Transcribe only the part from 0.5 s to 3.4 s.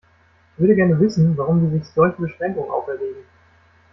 Ich würde gerne wissen, warum die sich solche Beschränkungen auferlegen.